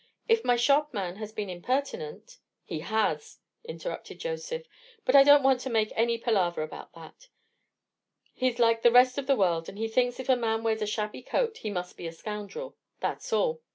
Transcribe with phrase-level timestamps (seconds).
[0.27, 4.65] If my shopman has been impertinent—" "He has," interrupted Joseph;
[5.05, 7.29] "but I don't want to make any palaver about that.
[8.33, 10.87] He's like the rest of the world, and he thinks if a man wears a
[10.87, 13.61] shabby coat, he must be a scoundrel; that's all.